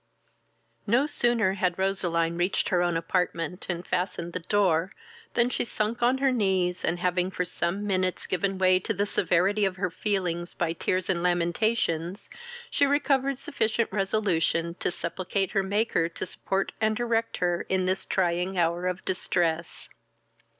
X. 0.79 0.87
No 0.87 1.05
sooner 1.05 1.53
had 1.53 1.77
Roseline 1.77 2.35
reached 2.35 2.69
her 2.69 2.81
own 2.81 2.97
apartment, 2.97 3.67
and 3.69 3.85
fastened 3.85 4.33
the 4.33 4.39
door, 4.39 4.93
than 5.35 5.47
she 5.47 5.63
sunk 5.63 6.01
on 6.01 6.17
her 6.17 6.31
knees, 6.31 6.83
and 6.83 6.97
having 6.97 7.29
for 7.29 7.45
some 7.45 7.85
minutes 7.85 8.25
given 8.25 8.57
way 8.57 8.79
to 8.79 8.95
the 8.95 9.05
severity 9.05 9.63
of 9.63 9.75
her 9.75 9.91
feelings 9.91 10.55
by 10.55 10.73
tears 10.73 11.07
and 11.07 11.21
lamentations, 11.21 12.31
she 12.71 12.87
recovered 12.87 13.37
sufficient 13.37 13.91
resolution 13.93 14.73
to 14.79 14.89
supplicate 14.89 15.51
her 15.51 15.61
Maker 15.61 16.09
to 16.09 16.25
support 16.25 16.71
and 16.81 16.95
direct 16.95 17.37
her 17.37 17.61
in 17.69 17.85
this 17.85 18.07
trying 18.07 18.57
hour 18.57 18.87
of 18.87 19.05
distress. 19.05 19.87